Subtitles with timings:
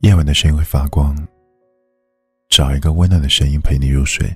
[0.00, 1.14] 夜晚的声音会发光，
[2.48, 4.34] 找一个温暖的声音陪你入睡。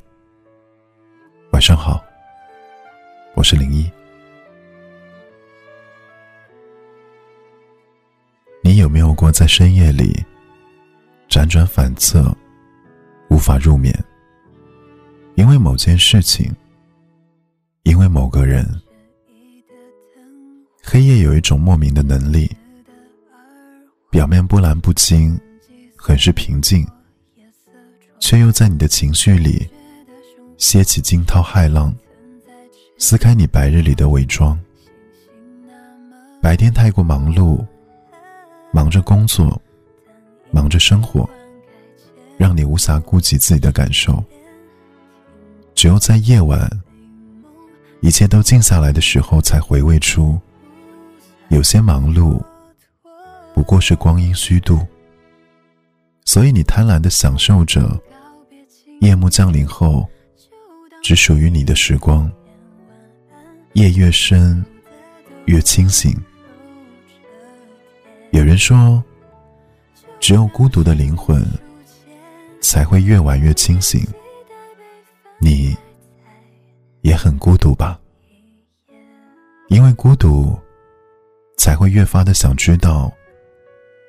[1.53, 2.05] 晚上好，
[3.35, 3.91] 我是零一。
[8.63, 10.23] 你有没有过在深夜里
[11.31, 12.31] 辗转反侧，
[13.31, 13.99] 无法入眠？
[15.35, 16.55] 因为某件事情，
[17.85, 18.69] 因为某个人。
[20.83, 22.55] 黑夜有一种莫名的能力，
[24.11, 25.41] 表面波澜不惊。
[26.07, 26.87] 很是平静，
[28.21, 29.67] 却又在你的情绪里
[30.59, 31.95] 掀起惊涛骇浪，
[32.99, 34.55] 撕开你白日里的伪装。
[36.43, 37.65] 白天太过忙碌，
[38.71, 39.59] 忙着工作，
[40.51, 41.27] 忙着生活，
[42.37, 44.23] 让你无暇顾及自己的感受。
[45.75, 46.71] 只有在夜晚，
[48.03, 50.39] 一切都静下来的时候，才回味出，
[51.49, 52.39] 有些忙碌
[53.55, 54.87] 不过是光阴虚度。
[56.25, 58.01] 所以你贪婪的享受着
[59.01, 60.09] 夜幕降临后
[61.03, 62.31] 只属于你的时光。
[63.75, 64.65] 夜越深，
[65.47, 66.17] 越清醒。
[68.31, 69.03] 有人说，
[70.19, 71.45] 只有孤独的灵魂
[72.61, 74.05] 才会越晚越清醒。
[75.39, 75.77] 你
[77.03, 78.01] 也很孤独吧？
[79.69, 80.59] 因为孤独，
[81.59, 83.13] 才会越发的想知道，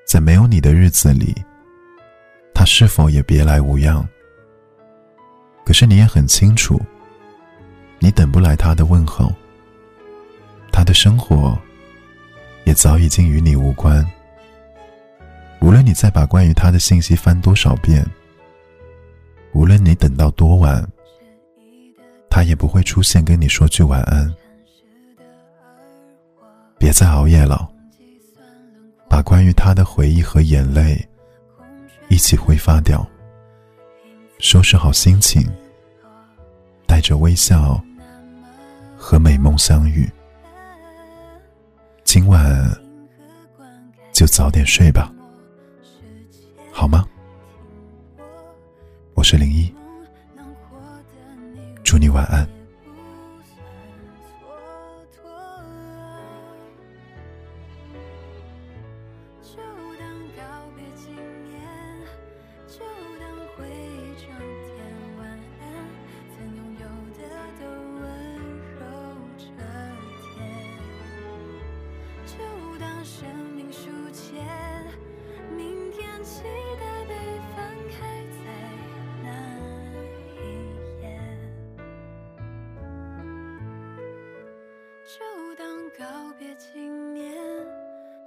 [0.07, 1.35] 在没有你的日子里。
[2.55, 4.03] 他是否也别来无恙？
[5.65, 6.79] 可是你也很清楚，
[7.99, 9.31] 你等不来他的问候。
[10.71, 11.57] 他的生活
[12.63, 14.05] 也早已经与你无关。
[15.59, 18.05] 无论你再把关于他的信息翻多少遍，
[19.51, 20.87] 无论你等到多晚，
[22.29, 24.33] 他也不会出现跟你说句晚安。
[26.77, 27.67] 别再熬夜了，
[29.09, 31.05] 把关于他的回忆和眼泪。
[32.15, 33.05] 一起挥发掉，
[34.39, 35.45] 收拾好心情，
[36.87, 37.77] 带着微笑
[38.95, 40.09] 和美梦相遇。
[42.05, 42.71] 今晚
[44.13, 45.11] 就早点睡吧，
[46.71, 47.05] 好吗？
[49.13, 49.69] 我是零一，
[51.83, 52.54] 祝你晚安。
[73.05, 74.43] 生命书签，
[75.55, 76.41] 明天期
[76.79, 77.13] 待被
[77.55, 78.41] 翻开在
[79.21, 79.29] 哪
[80.33, 80.41] 一
[81.03, 81.05] 页？
[85.05, 85.21] 就
[85.55, 87.31] 当告别经年，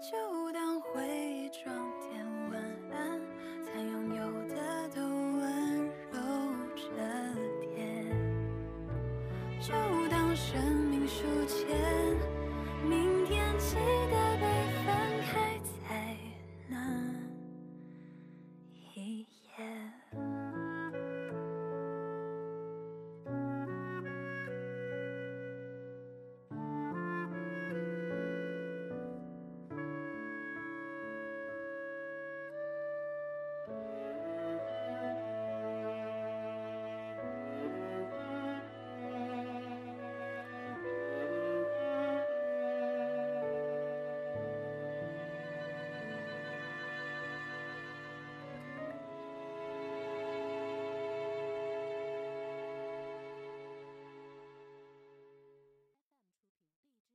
[0.00, 0.16] 就
[0.52, 2.62] 当回忆装点晚
[2.92, 3.20] 安，
[3.64, 4.22] 曾拥有
[4.54, 6.20] 的都温柔
[6.76, 6.86] 着
[7.74, 8.06] 点。
[9.60, 9.74] 就
[10.08, 11.37] 当生命书。